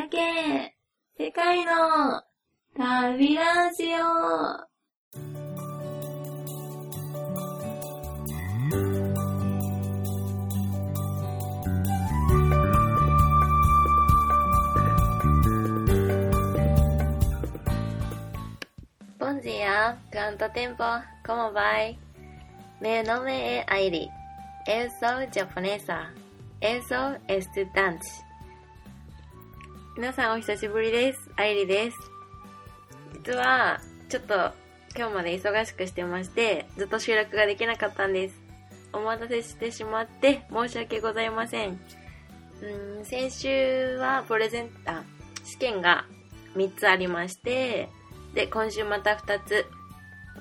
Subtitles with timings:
[0.00, 0.74] だけ
[1.18, 2.22] 世界の
[2.74, 3.98] 旅ラジオ。
[19.18, 20.84] ボンジーやグランドテンポ
[21.26, 21.98] コモバイ。
[22.80, 24.08] メノメエアイリ
[24.66, 24.96] エンソ
[25.30, 26.10] ジャポネーサ
[26.62, 26.94] エンソ
[27.28, 28.29] エスダンチ。
[30.00, 31.28] 皆さんお久しぶりです。
[31.36, 31.98] アイリです。
[33.22, 34.34] 実は、ちょっと
[34.96, 38.40] 今日まで忙しくしてまして、ずっと収録ができなかったんです。
[38.94, 41.78] お待たせしてしまって申し訳ございません。
[42.62, 45.02] うん、先週はプレゼン、あ、
[45.44, 46.06] 試験が
[46.56, 47.90] 3つありまして、
[48.32, 49.66] で、今週また2つ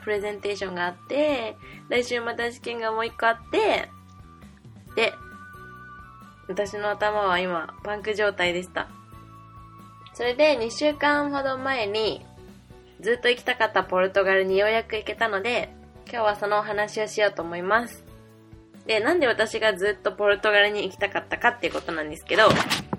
[0.05, 1.57] プレゼンテーションがあって、
[1.89, 3.89] 来週また試験がもう1個あって、
[4.95, 5.13] で、
[6.47, 8.87] 私の頭は今、パンク状態でした。
[10.19, 12.25] それで2週間ほど前に
[12.99, 15.73] ずっと行きたかったポルトガルにようやく行けたので、
[16.11, 18.03] 今日はそのお話をしようと思います。
[18.85, 22.49] で、なんで私がずっとポルトガルに行きたかったかっていうことなんですけど、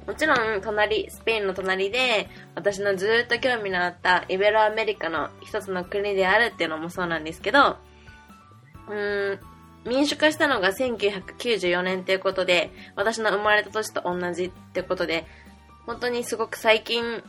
[0.06, 7.76] もちろん隣、スペインの隣で私のずっと興味のあったイベロアメリカの一つの国であるっていうのもそうなんですけど、
[8.88, 9.40] うーん、
[9.86, 15.26] 民主化したのが1994年っていうことで、私の生まれた年と同じってことで、
[15.90, 17.20] 本当にすごく最近、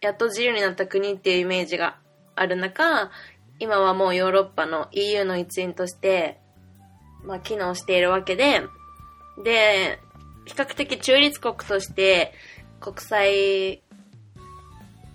[0.00, 1.98] やっと自由になった国っていうイメージが
[2.34, 3.10] ある中、
[3.58, 6.40] 今はもうヨーロッパの EU の一員として、
[7.24, 8.62] まあ、機能しているわけで、
[9.44, 9.98] で、
[10.46, 12.32] 比較的中立国として、
[12.80, 13.82] 国際、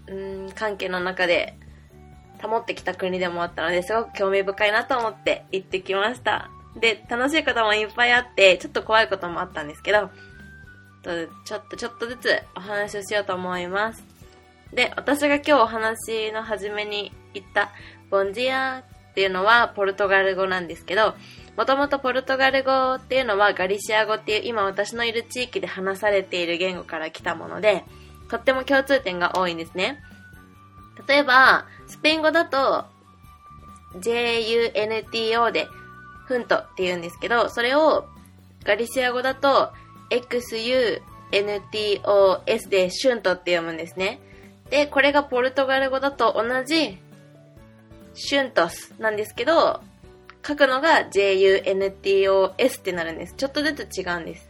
[0.05, 0.13] う
[0.49, 1.55] ん、関係の中で
[2.39, 6.51] 保ってきた国でもあったので、すごく興味深いなと思って行ってきました。
[6.79, 10.11] で、楽しいこともいっぱいあって、ちょっと怖いこともあったんですけど、
[11.03, 14.03] ちょっとちょっとずつお話をしようと思います。
[14.73, 17.71] で、私が今日お話の初めに言った
[18.09, 21.15] ボンジアっていうのはポルトガル語なんですけど、
[21.57, 27.83] もともとポルトガル語っていうのはガリシア語っていう今私のいる地域で話されている言語から来たもので、
[28.29, 30.01] とっても共通点が多いんですね。
[31.07, 32.85] 例えば、スペイン語だと
[33.95, 35.67] JUNTO で
[36.25, 38.07] フントって言うんですけど、それを
[38.63, 39.73] ガリシア語だと
[40.11, 41.01] XUNTOS
[42.69, 44.19] でシュントって読むんですね。
[44.69, 46.97] で、これがポルトガル語だと同じ
[48.13, 49.81] シュントスなんですけど、
[50.45, 53.35] 書くのが JUNTOS ってなるんです。
[53.35, 54.49] ちょっとずつ違うんです。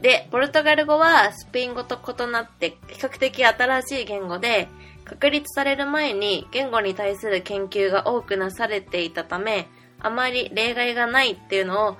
[0.00, 4.68] で、ポルトガル語はスペイン語と異なって比較的新しい言語で、
[5.04, 9.68] 確立される前に言語に対する研究が多くなされていたため、
[10.00, 11.96] あまり例外がないっていうのを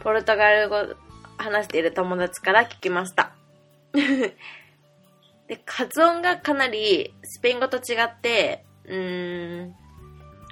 [0.00, 0.94] ポルトガル語
[1.38, 3.32] 話している友達から聞きました。
[3.92, 9.74] で、発音がかなりスペイン語と違って、うーん、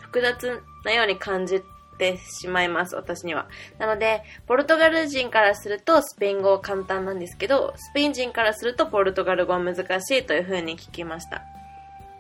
[0.03, 1.63] 複雑なように感じ
[1.99, 3.47] てしまいます、私には。
[3.79, 11.43] なので、ポルトガル人からするとスペイン語は簡単なんですけど、スペイン人からするとポルトガル語は難しいという風に聞きました。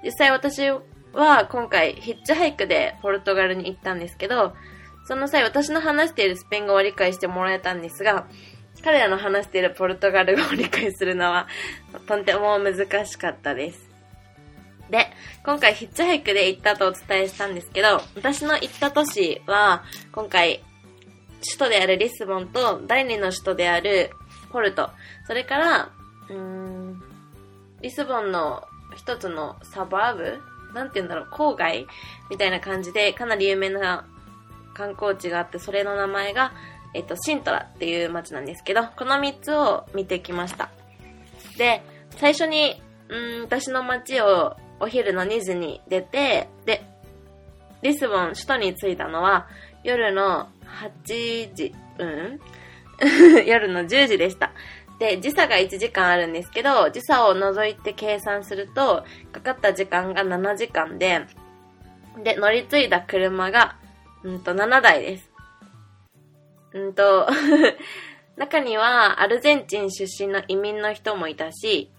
[0.02, 0.70] 実際私
[1.12, 4.54] は今回ヒッチハイクでポルトガルに行ったんですけど、
[5.04, 8.26] その際私の話しているスペイン語を理解してもらえたんですが、
[8.82, 11.46] 彼らの話しているポルトガル語を理解するのは
[12.06, 13.88] とても難しかったです。
[14.90, 15.10] で、
[15.44, 20.62] 今回ヒッチハイクで行ったとお伝えしたんですけど、私の行った都市は、今回、
[21.44, 24.10] 首都であるリスボンと第二の首都である
[24.50, 24.90] ポルト、
[25.26, 25.90] それから、
[26.28, 27.02] うーん、
[27.80, 28.64] リスボンの
[28.94, 30.40] 一つのサバーブ？
[30.74, 31.86] なんて言うんだろう、郊外？
[32.28, 34.06] みたいな感じで、かなり有名な
[34.74, 36.52] 観光地があって、それの名前が、
[36.94, 40.70] えっと、シントラっていう街なんですけど、この3つを見てきました。
[41.56, 41.82] で、
[42.16, 46.84] 最初に、うん、私の街をお昼の2時に出て、で、
[47.82, 49.48] リスボン、首都に着いたのは
[49.84, 50.48] 夜の
[51.06, 52.40] 8時、うん？
[53.46, 54.52] 夜の10時でした。
[54.98, 61.22] で、時差が1時間あるんですけど、時差を除いて計算すると、かかった時間が7時間で、
[62.22, 63.76] で、乗り継いだ車が、
[64.22, 65.31] うんと、7台です。
[66.74, 67.28] うんと、
[68.36, 71.90] 中にはアルゼンチン出身の移民の人もいたし、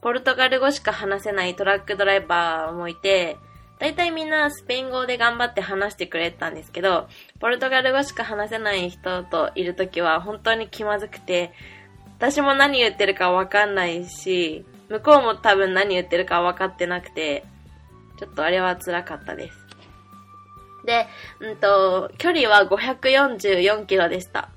[0.00, 3.36] ポルトガル語しか話せないトラックドライバーもいて、
[3.78, 7.08] 大体みんなスペイン語で頑張って話してくれたんですけど、
[7.40, 11.52] ポルトガル語しか話せない人といるときは本当に気まずくて、
[12.18, 17.44] 私も何言ってるかわかんないし、向こうも多分何言ってるか分かってなくて、
[18.18, 19.59] ちょっとあれは辛かったです。
[20.84, 21.06] で、
[21.40, 24.48] うんと、距離は544キロでした。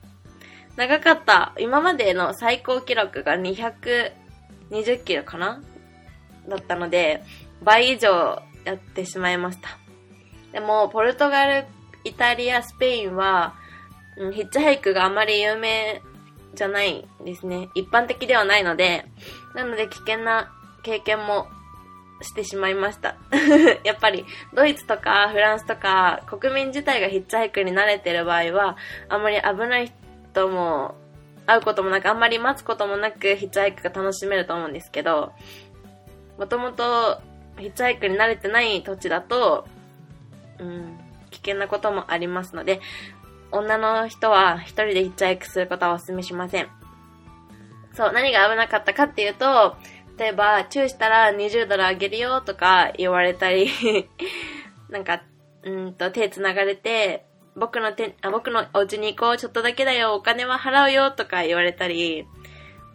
[0.76, 1.54] 長かった。
[1.60, 5.62] 今までの最高記録が220キロかな？
[6.48, 7.24] だったので、
[7.62, 9.78] 倍以上やってしまいました。
[10.52, 11.66] でも、ポルトガル、
[12.04, 13.56] イタリア、スペインは、
[14.18, 16.02] うん、ヒッチハイクがあまり有名
[16.54, 17.70] じゃないですね。
[17.76, 19.06] 一般的ではないので、
[19.56, 20.52] なので危険な
[20.84, 21.48] 経験も
[22.22, 23.16] してしまいました。
[23.84, 28.78] やっぱり、ドイツとかフランスとか、国民自体がヒッチハイクに慣れてる場合は、
[29.10, 29.92] あんまり危ない
[30.32, 30.96] 人も、
[31.46, 35.34] 会うこともなく、あんまり待つこともなく、ヒッチハイクが楽しめると思うんですけど、
[36.38, 37.22] もともと、
[37.58, 39.68] ヒッチハイクに慣れてない土地だと、
[40.60, 41.00] うん、
[41.30, 42.80] 危険なこともありますので、
[43.52, 46.68] 女の人は一人でヒッチハイクすることはお勧めしません。
[47.94, 49.76] そう、何が危なかったかっていうと、
[50.18, 53.70] 例えば、チューしたら20ドルあげるよとか言われたり
[54.90, 55.24] なんか、
[55.64, 57.26] うんと手繋がれて、
[57.56, 62.28] 僕の手、あ、僕のお家に行こう、ちょっとだけだよ、お金は払うよとか言われたり、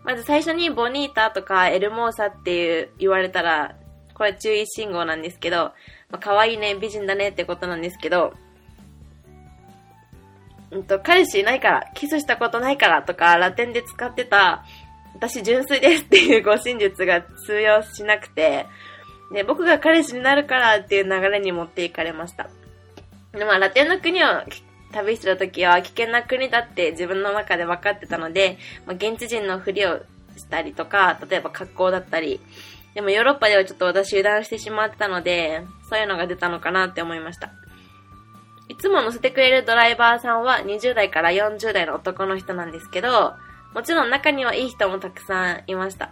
[0.05, 3.77] まず最初にボニータとかエルモーサっていう言われたら、
[4.15, 5.73] これ注意信号なんですけど、
[6.11, 8.35] まあ、可愛いね、美人だねってことなんですけど、
[10.71, 14.65] うんと、彼氏いないから、キスしたことないからとか、ラテンで使ってた、
[15.15, 18.67] 私純粋ですっていう護身術が通用しなくて、
[19.33, 22.49] で、僕が彼氏になるからっていう流れに持っていかれました。
[23.33, 24.27] で、まあ、ラテンの国を
[24.93, 30.01] 旅してた時は危険な国だって自分の中で分かってたので、まあ、現地人のふりを
[30.37, 32.41] したりとか、例えば格好だったり、
[32.95, 37.53] でもヨーロッパではちょっと私油断してしまってたので、そういうのが出たのかなって思いました。
[38.69, 43.35] いつも乗せてくれるドライバーさんは20代から40代の男の人なんですけど、
[43.75, 46.11] もちろん中にはいい人もたくさんいました。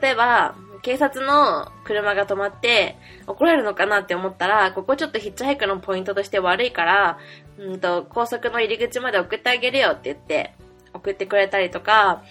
[0.00, 2.96] 例えば、警察の車が止まって
[3.26, 7.18] 怒られるのかなって思ったら、ここちょっとヒッチハイクのポイントとして悪いから、
[7.58, 10.54] うんと、高速の入り口まで送ってあげるよって言って、
[10.94, 12.22] 送ってくれたりとか、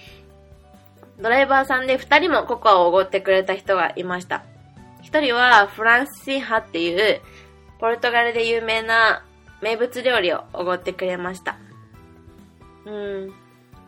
[1.20, 4.44] ドライバーさんで二人もココアをおごってくれた人がいました。
[5.02, 7.22] 一人はフランシーハっていう、
[7.80, 9.24] ポルトガルで有名な
[9.62, 11.58] 名物料理をおごってくれました。
[12.86, 13.34] うん。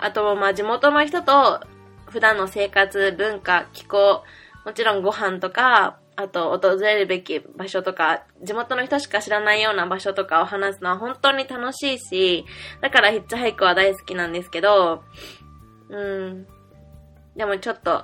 [0.01, 1.61] あと、まあ、地元の人と
[2.07, 4.23] 普段の生活、文化、気候、
[4.65, 12.45] もちろんご飯とか、あと訪れるべき場所とか、地元の人しか知らないような場所とかを話すのは本当に楽しいし、
[12.81, 15.03] だからヒッチハイクは大好きなんですけど、
[15.89, 16.47] うん。
[17.35, 18.03] でもちょっと、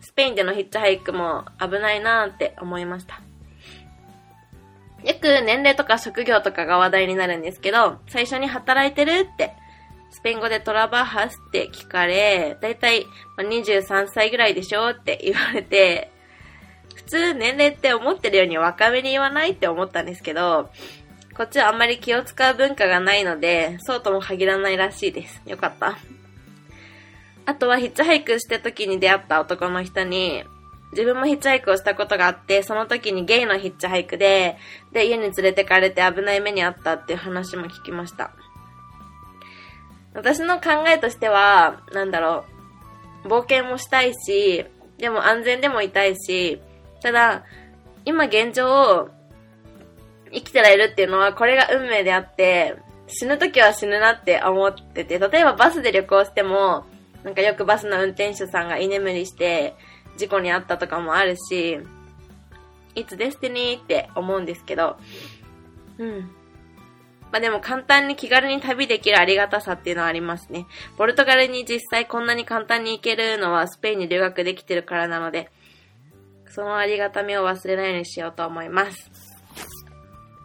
[0.00, 3.20] スペインでのヒッチハイクも危ないなって思いました。
[5.04, 9.54] よく年齢とか職業とかが話題になるんですけど、最初に働いてるって
[10.14, 13.04] スペイン語でトラバハスって聞かれ、だいたい
[13.36, 16.12] 23歳ぐらいでしょって言われて、
[16.94, 20.70] 普通年齢って思ってるように若めに言わないって思ったんですけど、
[21.36, 25.42] こっちはあんまり気を使う文化がないので、そうとも限らないらしいです。
[25.46, 25.98] よかった。
[27.46, 30.44] あとはヒッチハイクして時に出会った男の人に、
[30.92, 34.58] 自分もヒッチハイクをしたことがあって、その時にゲイのヒッチハイクで、
[34.92, 38.30] で、家に連れてかれて危ない目にあったっていう話も聞きました。
[40.14, 42.44] 私の考えとしては、なんだろ
[43.24, 44.64] う、冒険もしたいし、
[44.98, 46.60] でも安全でもいたいし、
[47.02, 47.44] ただ、
[48.04, 49.10] 今現状、
[50.32, 52.76] 生きてられるっていうのは、これが運命であって、
[53.06, 56.86] 死ぬ時は死ぬなって思ってて、例えばバスで旅行しても、
[57.22, 59.74] なんかよくバスの運転手さんが居眠りして、
[60.16, 61.80] 事故に遭ったとかもあるし、
[62.94, 64.96] いつデスティニーって思うんですけど、
[65.98, 66.30] うん。
[67.34, 70.68] まあでも簡単に気軽に旅できるありがたさっていうのはありますね。
[70.96, 75.50] ポルトガルに実際こんなに簡単に行けるのはスペインに留学できてるからなので、
[76.48, 79.10] そのありがたみを忘れないようにしようと思います。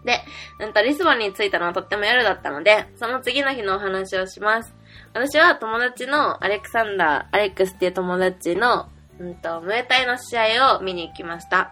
[0.04, 0.20] で、
[0.60, 4.74] うんと、リスボンに着いたのはとっても夜だったので、その次の日のお話をします。
[5.14, 11.70] 私は友達のアレクサンダー、アレックスっていう友達の、うんと、ムエタイの試合を見に行きました。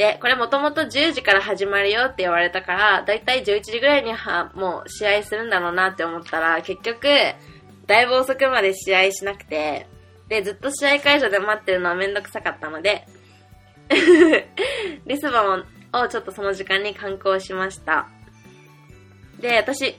[0.00, 7.06] で、これもともと10時から始まるよって言われたから、だいたい11時ぐらいにはもう試合するんだろうなって思ったら、結局、
[7.86, 9.86] だいぶ遅くまで試合しなくて、
[10.28, 13.06] で、ずっと試合会場で待ってるのはめんどくさかったので、
[15.04, 18.08] リスボンをちょっとその時間に観光しました。
[19.38, 19.98] で、私、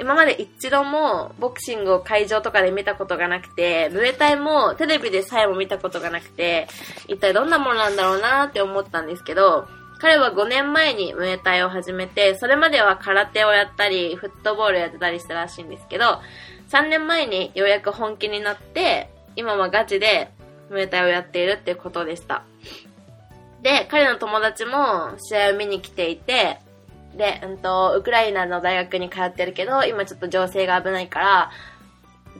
[0.00, 6.68] 今まで一度もボクシングを会場とかで見たことがなくて、ムエタイもテレビでさえも見たことがなくて、
[7.08, 9.68] 一体どんなものなんだろうなって思ったんですけど、
[9.98, 16.20] 彼は5年前にムエタイを始めて、それまでは空手をやったり、フットボールやってたりしたらしいんですけど、
[16.70, 20.30] 3年前にようやく本気になって、今はガチで
[20.70, 22.42] ムエタイをやっているってことでした。
[23.62, 26.58] で、彼の友達も試合を見に来ていて、
[27.16, 31.50] で、うんと、ウクライナの大学に通ってるけど、今ちょっと情勢が危ないから、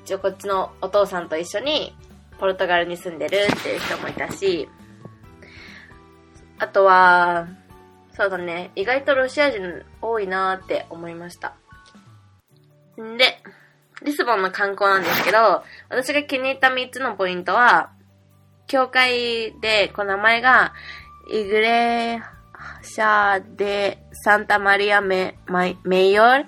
[0.05, 1.95] 一応こっちのお父さんと一緒に、
[2.39, 4.69] ポルトガルに住んでるっていう人もいたし、
[6.59, 7.49] あとは、
[8.13, 11.55] そうだね、意外とロシア人多いなーって思いました。
[13.01, 13.41] んで、
[14.03, 17.91] リスボンの観光なんですけど、私が気に入った3つのポイントは、
[18.67, 20.73] 教会で、この名前が、
[21.31, 25.37] イグレシャでサンタマリアメ
[25.85, 26.47] メイヨル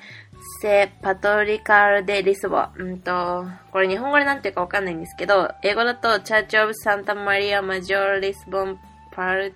[0.61, 2.65] セパトリカルデリスボ。
[2.79, 8.79] うんと、これ日本語でなんていうかわかんないんですけど、英語だと、チャーチオブサンタマリアマジョーリスボン
[9.13, 9.55] パル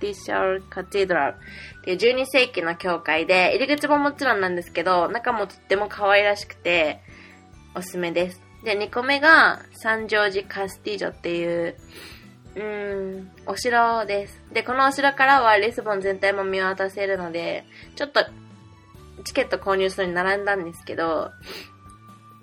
[0.00, 7.00] ティシャルカティドラルっていう12世紀の教会で、入り口ももちろんなんですけど、中もとっても可愛らしくて、
[7.74, 8.40] おすすめです。
[8.64, 11.76] で、2個目が、サンジョージ・カスティジョっていう、
[12.54, 14.40] うん、お城です。
[14.52, 17.64] で、このお城からはリスボン全体も見渡せるので、
[17.96, 18.24] ちょっと、
[19.24, 21.30] チケット購入するに並んだんですけど、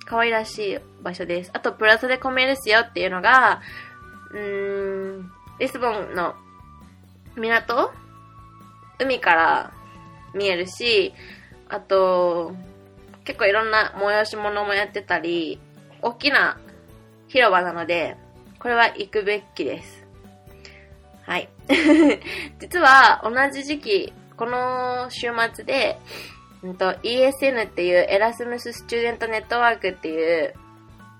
[0.06, 1.52] 可愛らしい場所です。
[1.54, 3.62] あと、プラザで込めるすよっていうのが、
[4.32, 6.34] うーん、リスボンの
[7.36, 7.92] 港
[8.98, 9.74] 海から
[10.34, 11.14] 見えるし、
[11.68, 12.54] あと、
[13.26, 15.60] 結構いろんな催し物もやってたり、
[16.02, 16.60] 大きな
[17.28, 18.18] 広場なので、
[18.60, 19.99] これは行くべきです。
[21.30, 21.48] はい。
[22.58, 26.00] 実は同じ時期、この週末で、
[26.64, 30.56] うんと、ESN っていうエラスムススチューデントネットワークっていう、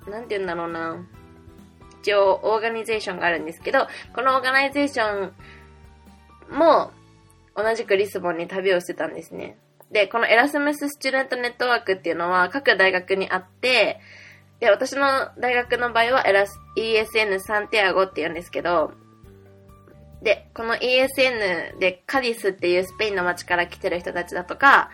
[0.10, 0.98] なんて言うんだろうな。
[2.02, 6.92] 一応、オーガニゼーションがあるんですけど、この organization も、
[7.56, 9.60] 同じくリスボンに旅をしてたんですね。
[9.92, 14.00] で、この Erasmus Student Network っていうのは各大学にあって、
[14.60, 18.92] で、私の大学の場合はエラス ESN サンティアゴって言うんですけど、
[20.22, 24.90] で、この ESN でカディスっていうスペインの街から来てる人たちだとか、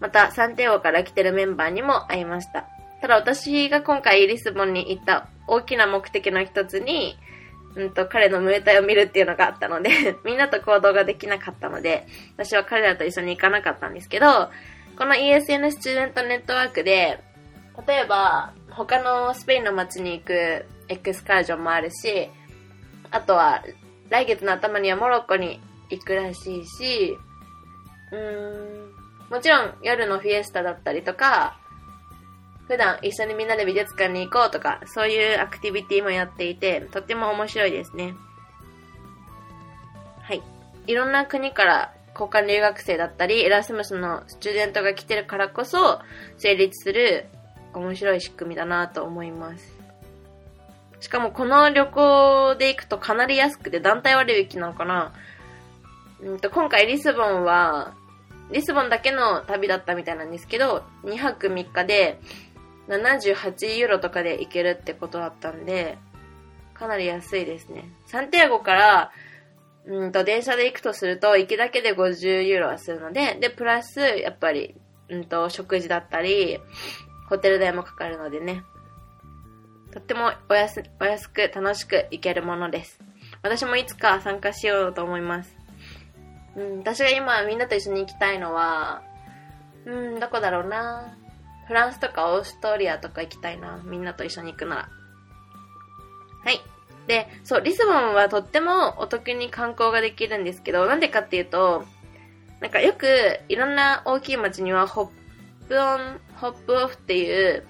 [0.00, 2.66] またサンティアゴから来てるメンバーにも会いました。
[3.00, 7.16] ただ私が今回リスボンに行った大きな目的の一つに、
[7.74, 12.06] うんと、彼のムエタイを見るっていうのがあったので みんなと行動ができなかったので、
[12.36, 14.50] 私は彼らと一緒に行かなかったんですけど、
[14.96, 17.20] この ESN スチューデントネットワークで、
[17.86, 22.30] 例えば、他のスペインの街に行くエクスカージョンもあるし、
[23.10, 23.62] あとは、
[24.10, 25.60] 来月の頭にはモロッコに
[25.90, 27.18] 行くらしいし、
[28.12, 31.58] うーん、もちろん夜のフィエスタだったりとか、
[32.66, 38.14] 普段一緒にみんなで美術館に行こうとか、そういうアクティビティもやっていて、とっても面白いですね。
[40.20, 40.42] はい。
[40.86, 46.00] いろんな国から交換留学生だったり、エラスムスのスチューデントが来てるからこそ、
[46.36, 47.26] 成立する
[47.72, 49.77] 面白い仕組みだなと思います。
[51.00, 55.12] しかもこの旅行で行くとかなり安くて団体割引なのかな
[56.20, 57.94] うんと今回リスボンは、
[58.50, 62.20] リスボンだけの旅だったみたいなんですけど、2泊3日で
[62.88, 65.98] 78ユーロとかで行けるってことだったんで、
[66.74, 67.88] かなり安いですね。
[68.06, 69.12] サンティアゴから、
[69.86, 74.74] うんと、電車で行くとすると、行きだけで50ユーロはするので、で、プラス、やっぱり、
[75.08, 76.58] うんと、食事だったり、
[77.28, 78.62] ホテル代もかかるのでね。
[79.92, 82.98] とってもお安お安く楽しく行けるものです。
[83.42, 85.56] 私もいつか参加しようと思います。
[86.56, 89.02] うん、私が今みんなと一緒に行きたいのは、
[89.84, 91.16] うん、どこだろうな。
[91.66, 93.82] フランスとかオーストリアとか行きたいな。
[93.84, 94.88] みんなと一緒に行くなら。
[96.44, 96.60] はい。
[97.06, 101.84] で、そう、リスボンはとってもお得に観光ができるんですけど、なんでかっていうと、
[102.60, 107.66] なんかよくいろんな大きい街にはホップオン、ホップオフっていう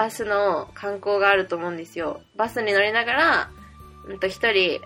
[0.00, 2.22] バスの観光があると思うんですよ。
[2.34, 3.50] バスに乗りながら、
[4.08, 4.80] うんと一人、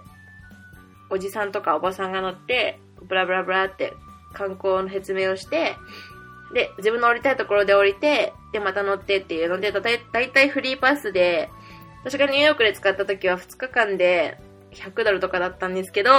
[1.08, 3.92] おじさんとかおばさんが乗って、ブラブラブラって
[4.32, 5.76] 観光の説明をして、
[6.52, 9.88] で、自分の降りたいところで降りて、で、また乗ってっていうので、だ
[10.20, 11.48] いたいフリーパスで、
[12.02, 14.36] 私がニューヨークで使った時は2日間で
[14.72, 16.10] 100ドルとかだったんですけど、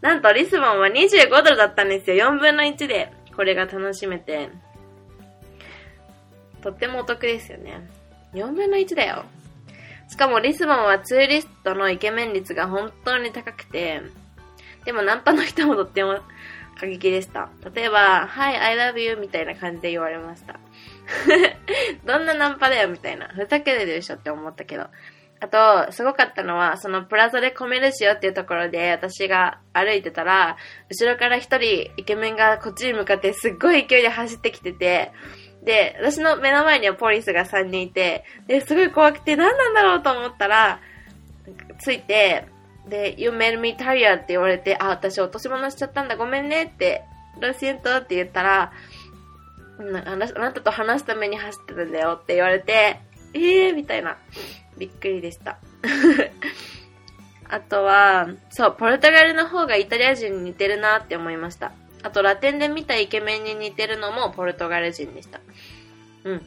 [0.00, 2.30] なんとリスボンは25ドルだったんですよ。
[2.32, 4.50] 4分の1でこれが楽しめて。
[6.62, 7.93] とってもお得ですよね。
[8.34, 9.24] 4分の1だよ。
[10.08, 14.02] しかもリスボンはツーリストのイケメン率が本当に高くて、
[14.84, 16.20] でもナンパの人もとっても
[16.78, 17.48] 過激でした。
[17.74, 20.58] 例えば、Hi, I love you みたいな感じで言われました。
[22.04, 23.28] どんなナンパだよみたいな。
[23.28, 24.88] ふざけてるでしょって思ったけど。
[25.40, 30.56] あと、すごかったのは、そのプラザでコメルシオっていうところで私が歩いてたら、
[30.88, 35.12] 後ろから一人イケメンがこっちに向かってすっごい勢いで走ってきてて、
[35.64, 40.80] で、私の目の前にはポリスが3人いて、で、すごい怖くて何なんだろうと思ったら、
[41.80, 42.46] ついて、
[42.88, 47.04] で、You made me tired って言われて、あ、私落とし物しちゃったんだ、ごめんねって、
[47.40, 48.72] ロシエントって言ったら、
[49.78, 53.00] あなたと話すために走ってるんだよって言われて、
[53.32, 54.16] えーみたいな。
[54.76, 55.58] びっくりでした。
[57.48, 61.72] あとは、そう、ポルトガルの方がイタリア人に似てるなって思いました。
[62.04, 65.40] あと、ラテンで見たイケメンに似てるのもポルトガル人でした。
[66.24, 66.42] うん。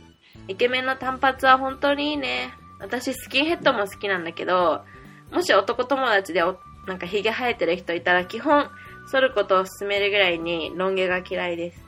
[0.48, 2.54] イケメンの単発は本当にいいね。
[2.80, 4.86] 私、スキンヘッドも好きなんだけど、
[5.32, 6.44] もし男友達で、
[6.86, 8.70] なんかヒゲ生えてる人いたら、基本、
[9.12, 11.84] 剃ることを勧めるぐらいに、ロン毛が嫌いです。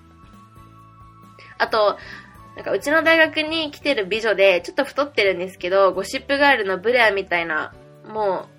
[1.60, 2.00] あと、
[2.56, 7.72] なんかうちの大学に来てる美女で、ちょっと太ってるんですけど、ゴシップガールのブレアみたいな、
[8.08, 8.48] も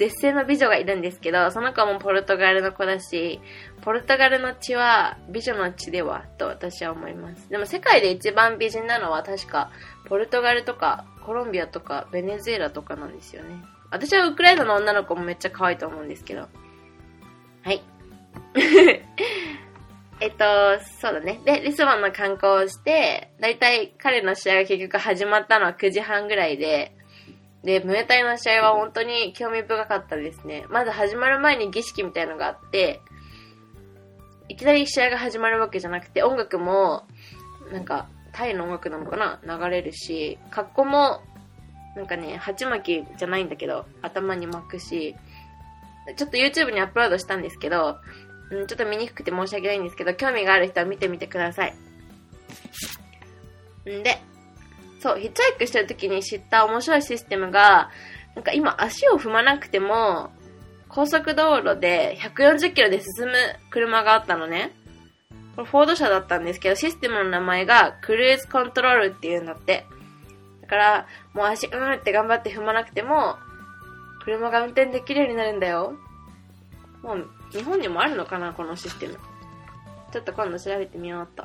[0.00, 3.38] 絶世の美女がいるんですけど、その子もポルトガルの子だし、
[3.82, 7.50] ポルトガルの血は美女の血ではと私は思います。
[7.50, 9.70] でも世界で一番美人なのは確か
[10.06, 13.56] ポルトガルとかコロンビアとかベネズエラとかなんですよね。
[13.90, 16.48] 私はウクライナの女の子もめっちゃ可愛いと思うんですけど。
[17.62, 17.82] はい。
[20.22, 20.44] えっと、
[20.98, 21.42] そうだね。
[21.44, 26.96] で、リスボンの観光をして、だいたい彼の試合が結局始まったのは9時半ぐらいで、
[27.62, 30.64] で、ムエタイの試合は本当に興味深かったですね。
[30.70, 33.00] まず始まる前に儀式みたいのがあって、
[34.48, 37.06] いきなり試合が始まるわけじゃなくて、音楽も、
[37.70, 39.40] なんか、タイの音楽なのかな？
[39.44, 41.20] 流れるし、格好も、
[41.96, 45.14] なんかね、鉢巻きじゃないんだけど、頭に巻くし、
[46.16, 47.98] ちょっと YouTube にアップロードしたんですけど、
[48.50, 51.74] うん、ちょっと見にくくて申し訳ないんですけど、興味がある人は見てみてください。
[53.88, 54.18] んで、
[55.00, 57.90] そう、ヒッチハイクしてる時に知った面白いシステムが、
[58.36, 60.30] なんか今足を踏まなくても、
[60.88, 63.32] 高速道路で140キロで進む
[63.70, 64.72] 車があったのね。
[65.56, 69.86] これフォード車だったんですけど、システムの名前がクルーズコントロールっていうんだって。
[70.60, 73.36] だから、もう足、うんって頑張って踏まなくても、
[74.24, 75.94] 車が運転できるようになるんだよ。
[77.02, 79.18] もう、日本にもあるのかな、このシステム。
[80.12, 81.44] ちょっと今度調べてみようっと。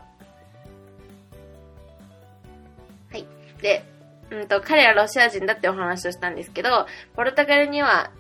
[3.66, 3.84] で、
[4.30, 8.12] うんと、彼はロシア人だってお話をしたんですけど、ポルトガルには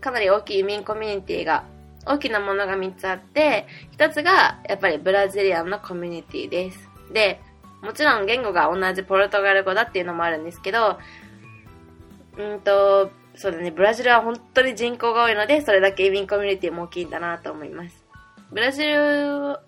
[0.00, 1.64] かなり大きい移民コミュニティが、
[2.06, 3.66] 大きなものが3つあって、
[3.98, 6.88] 1つがやっぱりブラジリアンのコミュニティです。
[7.12, 7.40] で、
[7.82, 10.98] もちろん言語が同じポルトガル語だっていうのもあるんですけど、
[12.38, 18.02] うんと、そうだね、ブラジルは本当に人口が多いので、それだけ移民コミュニティも大きいんだなと思います。
[18.50, 19.58] ブラジル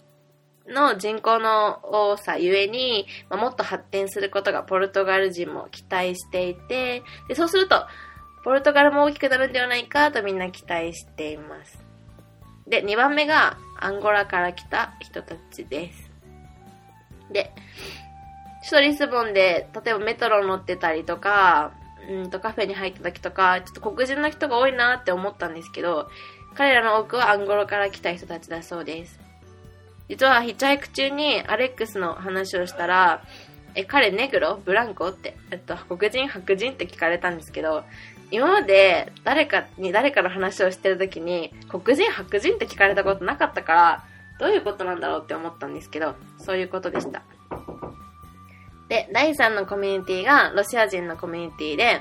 [0.68, 7.86] の人口の多さゆえに、まあ、もっと発展することがポルトガル人も期待していて、でそうすると、
[8.44, 11.78] ポルトガルも大きくなるんではないかとみんな期待しています。
[12.66, 16.10] で、2番目がアンゴラから来た人たちです。
[17.32, 17.52] で、
[18.60, 21.72] 首都リスボンで、例えばメトロ乗ってたりとか、
[22.08, 26.10] うんとカフェに入った時とか、ちょっと黒人の人が多いなって思ったんですけど、
[26.54, 29.27] 彼らの多くはアンゴラから来た人たちだそうです。
[30.08, 33.22] 実はヒッチハイク中にアレックスの話をしたら、
[33.74, 37.84] え、彼ネグロブランコって、えっと、黒人白人って聞かれたんですけど、
[38.30, 44.04] 今まで誰かに誰かの話をしてる時に、黒人白人って聞かれたことなかったから、
[44.38, 47.22] どういうことなんだろうって思ったんですけど、そういうことでした。
[48.88, 52.00] で、第3のコミュニティがロシア人のコミュニティで、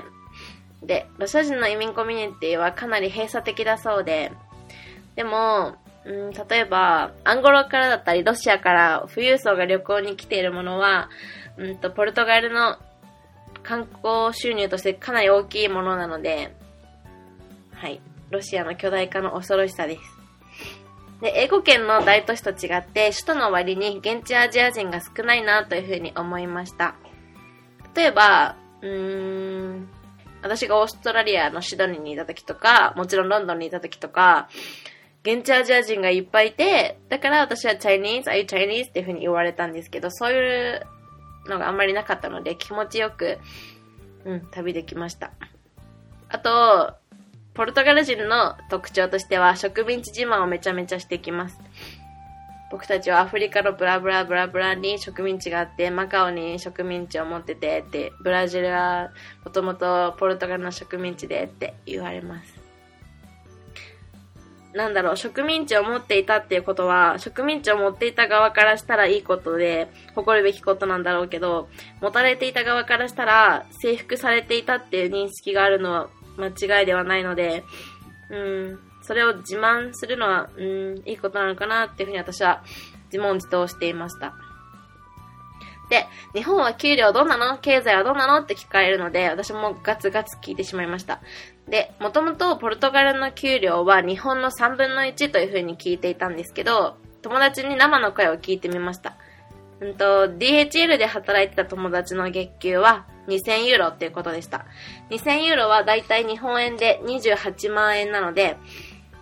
[0.82, 4.32] で、ロシア人の移民コミュニティはかなり閉鎖的だそうで、
[5.16, 11.10] でも、うん、例えば、アンゴラからだったり、ロシアから富裕層が旅行に来ているものは、
[11.56, 12.78] うんと、ポルトガルの
[13.62, 16.54] 観光収入としてかなり大きいものなので、
[17.74, 18.00] はい。
[18.30, 20.02] ロシアの巨大化の恐ろしさです。
[21.20, 26.94] で、英語圏の大都市と違って、首都の割に現地アジア人が少ないなというふうに思いました。
[27.94, 29.88] 例えば、うーん、
[30.42, 34.48] 私がオーストラリアのシドニーにいた時とか、もちろんロンドンにいた時とか、
[35.28, 38.88] 現地アジア人がいっぱいいて、だから私は Chinese, are you Chinese?
[38.88, 40.86] っていう風に言われたんですけど、そういう
[41.46, 43.38] のがあんまりなかったので気持ちよく、
[44.24, 45.32] うん、旅できました。
[46.30, 46.94] あと、
[47.52, 51.60] ポルトガル人の特徴としては植民地自慢をめちゃめちゃしてきます。
[52.70, 59.10] 僕たちはアフリカのブラブラブラブラに植民地があって、マカオに植民地を持っててって、ブラジルは
[59.44, 62.57] もともとポルトガルの植民地でって言われます。
[64.74, 71.68] なんだろう、植民地を持っていたっていうことは、植民地を持っていた側からしたらいいことで、誇るべきことなんだろうけど、
[72.00, 77.64] 持たれていた側からしたら、征服されていたっていう認識があるのは間違いではないので、
[78.30, 82.62] うん、それを自慢するのは、うん、いいことなのかなっていうふうに私は
[83.06, 84.34] 自問自答していました。
[85.88, 87.56] で、日本は給料どんなの？
[87.56, 88.40] 経済はどんなの？
[88.42, 91.22] って聞かれるので、私もガツガツ聞いてしまいました。
[91.70, 99.16] で、もともとポルトガルの給料は日本の3分の1という風に聞いていたんですけど、友達に生の声を聞いてみました。
[99.80, 104.64] うんと、DHL で働いてた友達の月給は2000ユーロっていうことでした。
[105.10, 108.56] 2000ユーロはだいたい日本円で28万円なので、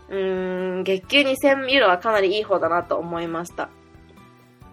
[0.09, 3.69] うーん、月給2000ユーロはかなりいい方だなと思いました。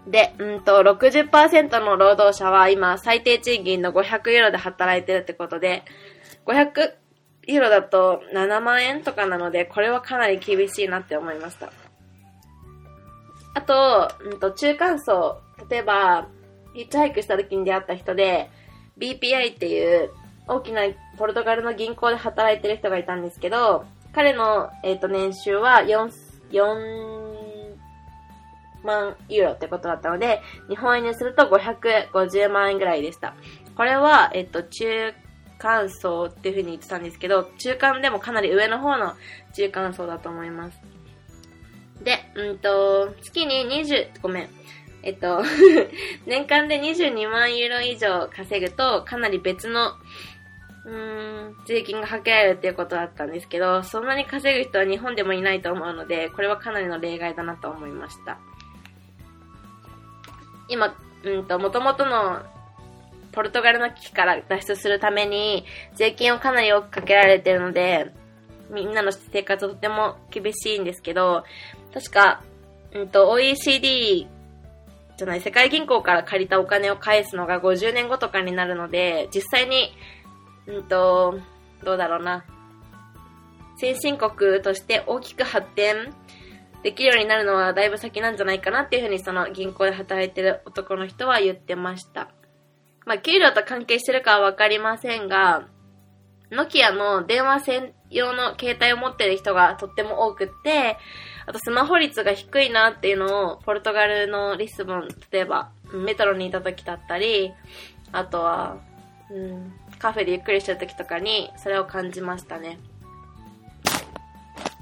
[0.06, 5.82] で、うんと、60%の労働者は今、最低賃金の500ユーロで働いてるってことで、
[6.46, 6.94] 500
[7.46, 11.72] ユーロだと7万円とかなので、これはかなり厳しいなって思いました。
[13.54, 16.28] あと、うんと、中間層、例えば、
[16.74, 18.50] ヒッチハイクした時に出会った人で、
[18.98, 20.10] BPI っていう
[20.46, 20.82] 大きな
[21.16, 26.12] ポルトガルの銀行で働いてる人がいたんですけど、彼の、え、ー、と、年収は4、
[26.50, 27.76] 4
[28.84, 33.34] 万ユーロってことだったので、日本円にすると550万円ぐらいでした。
[33.76, 35.14] これは、えっと、中
[35.58, 39.14] 間層っていう風に言ってたんですけど、中間でもかなり上の方の
[39.54, 40.78] 中間層だと思います。
[42.02, 44.48] で、うんと、月に20、ごめん。
[45.02, 45.42] えっと、
[46.26, 49.92] 年間で22万ユーロ以上稼ぐと、かなり別の、
[50.86, 58.38] うーん、税金がかけられるっていうことだったんですけど、そんなに稼ぐ人は日本でもいないと思うので、これはかなりの例外だなと思いました。
[60.68, 62.42] 今、うんと、元々の
[63.34, 68.12] ポルトガルの危機から脱出するために、税金をかなり多くかけられてるので、
[68.70, 71.44] みんなの生活はとても厳しいんですけど、
[71.92, 72.42] 確か、
[72.92, 74.28] うんと、OECD
[75.16, 79.92] じゃない、世界銀行から借りたお金を返すのが50年後とかになるので、実際に、
[80.66, 81.38] うんと、
[81.82, 82.44] どうだろうな。
[83.76, 86.14] 先進国として大きく発展
[86.84, 92.28] できるようになるのはだいぶ先なんじゃないかなっていうふうにその銀行で働いてる男の人は言ってました。
[93.04, 95.68] まあ、給料と関係してるかはわかりませんが、
[96.50, 100.96] ノキアの電話専用の携帯を持ってる人がとっても多くって、
[101.46, 107.52] あとスマホ率が低いなっていうのを、ポルトガルのリスボン、例えば、メトロにいた時だったり、
[108.12, 108.78] あとは、
[109.30, 112.78] うん、カフェでゆっくりしてる時とかに、それを感じましたね。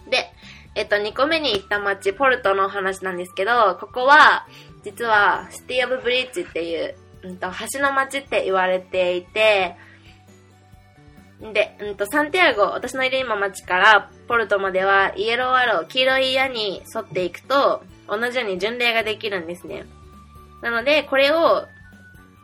[0.08, 0.32] で、
[0.74, 4.46] えっと、2個目に行った街、ポルトの話なんですけど、ここは、
[4.84, 9.76] 実は、 City of Bridge っていう、うんと、橋の街って言われていて、
[11.52, 19.86] で、うんと、サンティアゴ、私のいる今街からポルトまでは、 yellow arrow、黄色い矢に沿っていくと、同じように巡礼ができるんですね。
[20.60, 21.66] なので、これを、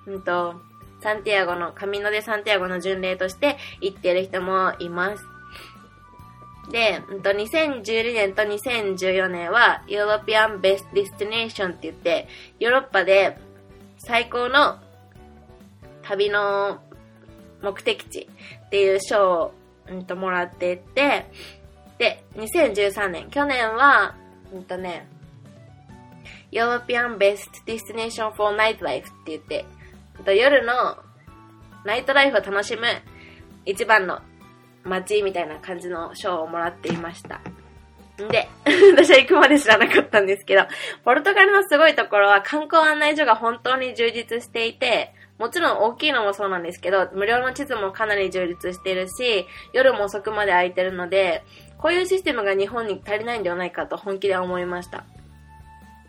[0.07, 0.61] うんと、
[1.01, 5.25] サンティアゴの、カミノでサンティアゴの巡礼として行ってる人もいます。
[6.73, 13.39] で、うんと2012年と2014年は、 European Best Destination って言って、ヨーロッパで
[13.99, 14.79] 最高の
[16.03, 16.81] 旅の
[17.63, 18.29] 目的地
[18.67, 19.55] っていう賞を、
[19.89, 21.31] うんと、もらっていて、
[21.99, 24.17] で、2013年、去年は、
[24.53, 25.09] うんとね、
[26.51, 29.67] European Best Destination for Nightlife って言って、
[30.35, 30.97] 夜の
[31.85, 32.83] ナイトライフを楽しむ
[33.67, 34.21] 一番の
[34.85, 37.41] 街みたいな感じの賞をもらっていました。
[38.27, 38.49] で、
[38.97, 40.63] 私は行くまで知らなかったんですけど、
[41.05, 51.45] ポルトガルのすごいところは観光案内所が本当に充実していて、もちろん大きいのもそうなんですけど、無料の地図もかなり充実してるし、夜も遅くまで空いてるので、
[51.79, 55.05] こういうシステムが日本に足りないんではないかと本気で思いました。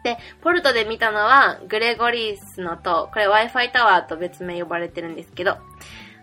[0.04, 5.58] で、ポルトで見たのは、グレゴリースの塔、これ Wi-Fi タワーと別名呼ばれてるんですけど、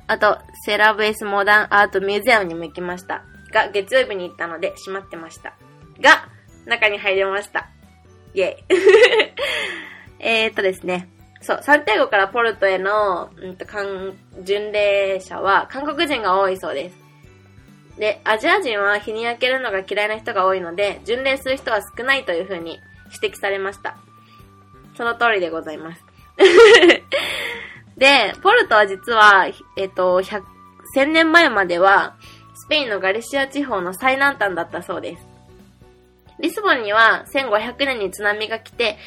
[0.08, 3.22] あと、セラブエスモダンアートミュージアムにも行きました。
[3.52, 5.54] が、月曜日に行ったので閉まってました。
[6.00, 6.28] が、
[6.66, 7.68] 中に入れました。
[8.34, 8.56] イェイ。
[10.18, 11.08] えっとですね。
[11.40, 13.66] そう、サンティアゴからポルトへの、うんと、
[14.42, 16.96] 巡礼者は韓国人が多いそうです。
[17.98, 22.80] で、アジア人は日に焼けるのが嫌いな人が多いので、巡礼する人は少ないという風に
[23.20, 23.96] 指摘されました。
[24.96, 26.04] その通りでございます。
[27.96, 32.16] で、ポルトは実は、えっと、1000年前までは、
[32.54, 35.35] スペインのガリシア地方の最南端だったそうです。
[36.40, 38.98] リスボンには1500年に津波が来て、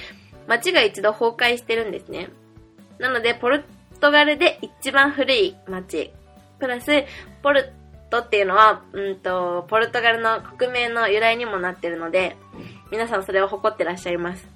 [0.48, 2.30] 町が一度崩壊してるんですね。
[2.98, 3.64] なので、ポル
[4.00, 6.12] トガルで一番古い町。
[6.60, 7.06] プラス、
[7.42, 7.72] ポル
[8.10, 12.36] トっていうのは、うんと、ポルトガルの国名の由来にもなってるので、
[12.92, 14.48] 皆さんそれを誇ってらっしゃいます。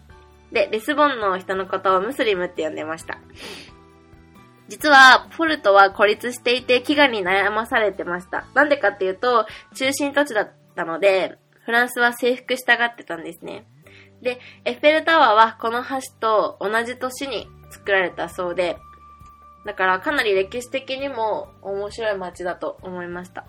[0.51, 3.19] で、リスボンの人のことをムスリムって呼んでました。
[4.67, 8.45] 実は、ポルトは孤立していて飢餓に悩まされてました。
[8.53, 13.65] なんでかっていうと、中心土地だったので、フランスは征服したがってたんですね。
[14.21, 18.77] で、エッフェルタワーはこの橋と同じ年に作られたそうで、
[19.65, 23.45] だからかなり歴史的にも面白い街だと思いました。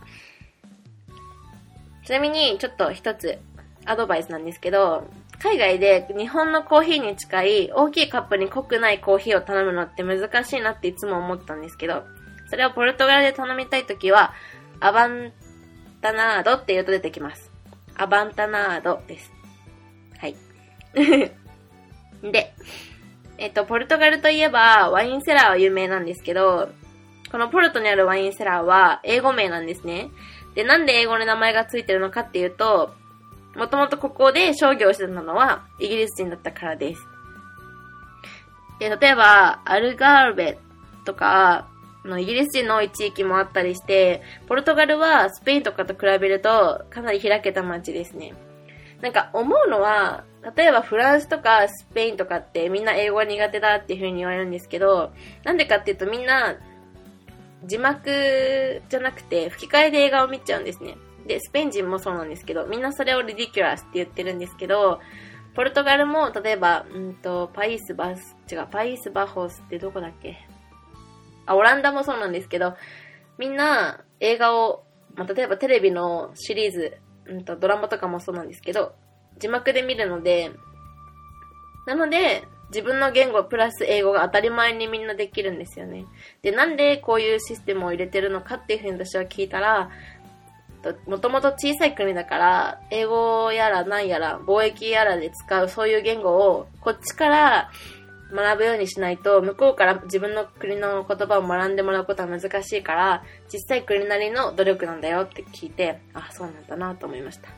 [2.05, 3.39] ちなみに、ちょっと一つ
[3.87, 5.09] アドバイスなんですけど、
[5.41, 12.05] 海外で日本のコーヒーに近い大きいカップに濃くないコーヒーを頼むのって難しいなっていつも思ったんですけど、
[12.49, 14.33] それをポルトガルで頼みたいときは、
[14.81, 15.33] アバン
[16.01, 17.54] タナードって言うと出てきます。
[17.97, 19.33] アバンタナードです。
[20.19, 20.37] はい。
[22.23, 22.55] で、
[23.39, 26.71] えっと、ポルトガルといえば、ワインセラーは有名なんですけど、
[27.31, 30.11] このポルトにあるワインセラーは英語名なんですね。
[30.55, 32.95] で、なんで英語の名前がついてるのかっていうと、
[33.57, 37.01] もともとここで商業してたのはイギリス人だったからです。
[38.79, 40.59] で、例えば、アルガーベ
[41.05, 41.69] とか、
[42.05, 48.35] のイギリス人の多い地域もあったりして、ポルトガルはスペインとかと比べるとかなり開けた街ですね。
[49.01, 50.25] なんか思うのは、
[50.57, 55.13] 例えばフランスとかスペインとかってみんな英語が苦手だっていう風に言われるんですけど、
[55.45, 56.57] なんでかっていうとみんな
[57.65, 60.97] 字幕じゃなくて吹き替えで映画を見ちゃうんですね。
[61.27, 65.01] で、スペイン人もそうなんですけど、みんなそれをリディキュラスって言ってるんですけど、
[65.55, 70.37] ポルトガルも例えば、うんと、パイスバス、違う、パイスバホスってどこだっけ？
[71.47, 72.75] あ、オランダもそうなんですけど、
[73.39, 78.95] みんな映画を、まあ、例えばテレビのシリーズ、うんと、ドラマとかもそうなんですけど、
[79.39, 80.53] 字幕で見るので、
[81.87, 86.07] なので、自分の言語プラス英語が当たり前にみんなできるんですよね。
[86.43, 89.91] で、なんでこういうシステムを入れてるのかっていうふうに私は聞いたら、
[91.07, 97.71] もともと小さい国だから、英語やら何やら、貿易やらで使うそういう言語を、こっちから
[98.35, 107.49] 学ぶようにしないと、向こうから自分の国の言葉を学んでもらうことは難しいから、実際国なりの努力なんだよって聞いて、あ、そうなんだなと思いました。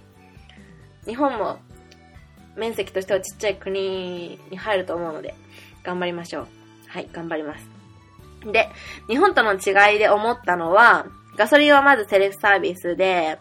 [1.06, 1.58] 日本も
[2.56, 5.34] 面積としてはちっちゃい国に入ると思うので、
[5.82, 6.46] 頑張りましょう。
[6.88, 7.70] はい、頑張ります。
[8.44, 8.68] で、
[9.08, 13.38] 日本との違いで思ったのは、ガソリンはまずセルフサービスで、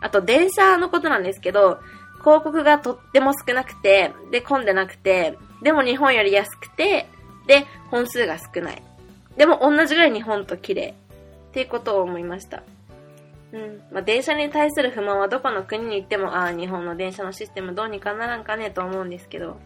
[0.00, 1.80] あと電車のことなんですけど、
[2.20, 7.06] 広告がとっても少なくて、で、混んでなくて、でも日本より安くて、
[7.46, 8.82] で、本数が少ない。
[9.36, 10.94] でも同じぐらい日本と綺麗。
[11.48, 12.62] っていうことを思いました。
[13.52, 13.80] うん。
[13.90, 19.58] まあ、電車に対する不満はどこの国に行っても、ああ、日本の電車のシステムどうにかならんかねと思うんですけど。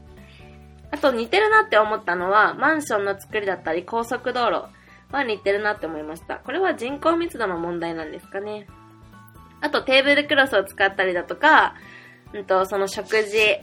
[0.90, 4.68] あと似てるなって思ったのは、マンションの作りだったり、高速道路
[5.10, 6.36] は似てるなって思いました。
[6.36, 8.66] これは人口密度の問題なんですかね。
[9.60, 11.74] あとテーブルクロスを使ったりだとか、
[12.32, 13.58] うんと、その食事、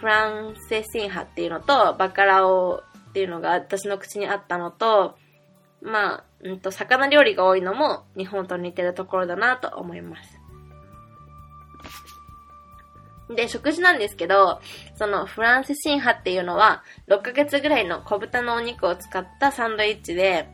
[0.00, 5.16] フランセシン派っていうのと、バカラオっていうのが私の口にあったのと、
[5.82, 10.38] まあ、うんと、魚料理が多いのも日本と似てるところだなと思います。
[13.34, 14.60] で、食事なんですけど、
[14.96, 20.48] そのフランスシン派っていうのは、6ヶ月ぐらいの小豚のお肉を使ったサンドイッチで、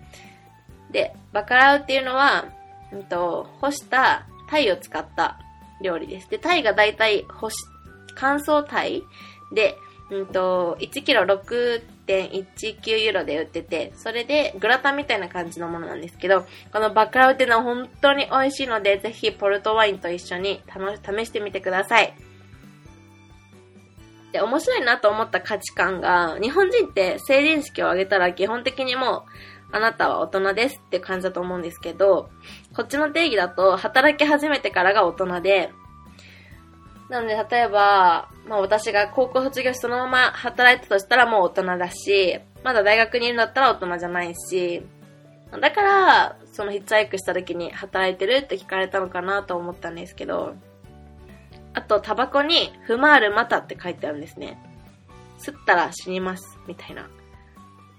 [0.91, 2.47] で、バカラウっていうのは、
[2.93, 5.39] うんと、干した鯛を使った
[5.83, 6.31] 料理です。
[6.31, 7.57] で、鯛がだいたい干し、
[8.17, 9.03] 乾燥鯛
[9.55, 9.79] で、
[10.11, 22.15] うんと、1キロ6.19ユーロで売ってて、それでグラタンみたいな感じのものなんですけど、このバカラウっていうのは本当に美味しいので、ぜひポルトワインと一緒に試してみてください。
[24.33, 29.25] で、面白いなと思った価値観が、日本人って成人式を挙げたら基本的にも
[29.73, 32.29] う、あなたは大人ですって感じだと思うんですけど、
[32.77, 35.73] こっちの定義だと、働き始めてからが大人で、
[37.11, 44.83] なので、例えば、まあ私が高校卒業してそのまま働いたとしたらもう大人だし、まだ大学にいるんだったら大人じゃないし、
[45.61, 50.55] だから、そのヒッチハイクした時に働いてるって聞かれたのかなと思ったんですけど、
[51.75, 54.59] あと、タバコに、フマールマタって書いてあるんですね。
[55.39, 57.09] 吸ったら死にます、みたいな。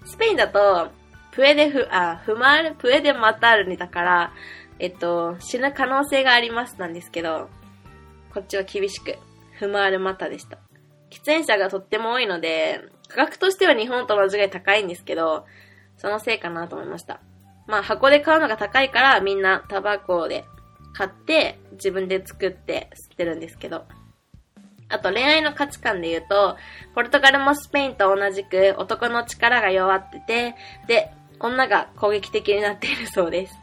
[0.05, 0.89] スペインだと、
[1.31, 4.33] プエデフ、あ、フマール、プエデマタールにだから、
[4.79, 7.49] えっと、死ぬ可能性がありますなんですけど、
[8.35, 9.17] こっちは厳しく、
[9.53, 10.57] フマールマタでした。
[11.09, 15.45] 喫煙者がとっても多いので、価格としては日本と同じぐらい高いんですけど、
[15.95, 17.21] そのせいかなと思いました。
[17.65, 20.43] まあ箱で買うのが高いからみんなタバコで
[20.91, 23.85] 買って自分で作って吸ってるんですけど。
[24.89, 26.57] あと恋愛の価値観で言うと、
[26.93, 30.55] ポルトガルもスペインと同じく男の力が弱ってて、
[30.87, 33.55] で、女が攻撃的になっているそうです。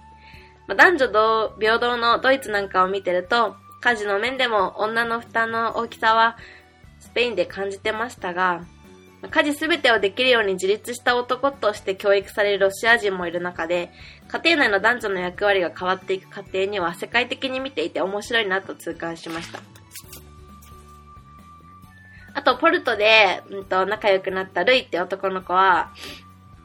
[0.66, 6.38] まあ、男女同平等のドイツなんかを見てると、家事の面でも女の負担の大きさは
[7.00, 8.64] スペインで感じてましたが、
[9.30, 13.90] 家事すべてをできるように自立した男として教育されるロシア人もいる中で、
[14.28, 19.60] 家庭内の男女の役割が変わっていく過程には世界的に見ていて面白いなと痛感しました。
[22.34, 25.92] あと、ポルトで、うんと、仲良くなったルイって男の子は、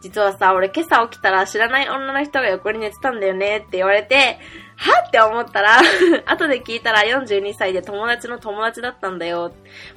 [0.02, 4.40] 実はさ、俺今朝起きたら知らない女の人が横に寝てたんだよねって言われて、
[4.78, 5.04] は？
[5.08, 5.80] って思ったら、
[6.26, 9.54] 後で聞いたら42歳で友達の友達だったんだよ。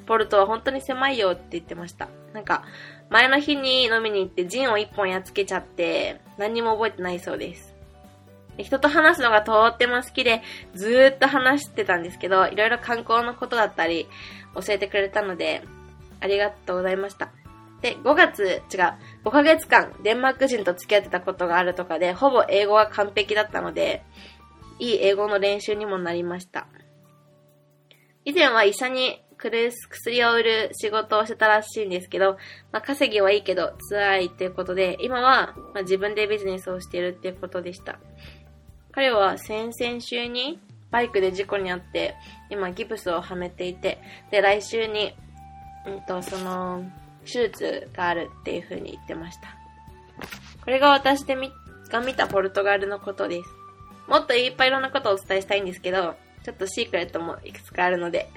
[0.06, 2.08] ポルトは本当に狭いよって言ってました。
[2.32, 2.64] なんか、
[3.10, 7.74] 前の日に飲みに行ってジンを1本やっつけちゃって、何にも覚えてないそうです。
[8.58, 10.42] 人と話すのがとっても好きで、
[10.74, 14.08] ずーっと話してたんですけど、いろいろ観光のことだったり、
[14.54, 15.62] 教えてくれたので、
[16.20, 17.30] ありがとうございました。
[17.82, 24.02] で、5月、違う、5ヶ月間、デンマーク人と付き合ってたことがあるとかで、ほぼ英語が完璧だったので、
[24.80, 26.66] いい英語の練習にもなりました。
[28.24, 32.36] 以前は医者に薬を売る仕事をしてたらしいんですけど、
[32.72, 37.98] まあ、稼ぎはいいけど辛いっていうことで、今は、ま、自分でビジネスをしてるっていうことでした。
[38.92, 40.58] 彼は先々週に
[40.90, 42.16] バイクで事故に遭って、
[42.50, 43.98] 今ギプスをはめていて、
[44.30, 45.14] で、来週に、
[45.86, 46.84] うんと、その、
[47.24, 49.56] 手術があるっていう風に言ってました。
[50.64, 51.50] これが私でみ、
[51.90, 53.59] が見たポルトガルのことです。
[54.10, 58.30] もっといっぱいいろんなことをお伝えしたいんですけど、ちょっとシークレットもいくつかあるので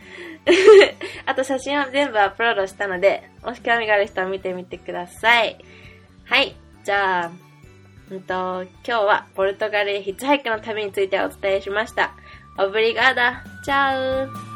[1.26, 5.58] あと写真は全部アップロードしたので、もし興味がある人は見てみてください。
[6.26, 6.56] はい。
[6.84, 7.32] じゃあ、
[8.12, 12.14] うんと、今日はポルトガルヒッチハイクの旅についてお伝えしました。
[12.60, 13.44] オブリガーダ。
[13.66, 14.54] チャウ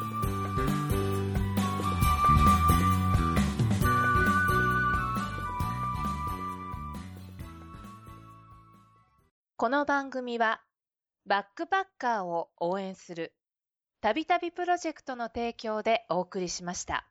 [9.56, 10.62] この番組は
[11.28, 13.34] バックパッカーを応援する
[14.00, 17.06] たびたびプロジェクトの提供でお送りしました。